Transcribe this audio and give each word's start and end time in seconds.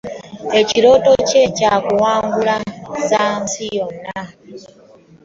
Ekirooto 0.59 1.13
kye 1.27 1.43
kya 1.57 1.73
kuwangula 1.85 2.55
za 3.07 3.23
nsi 3.41 3.63
yonna. 3.77 4.21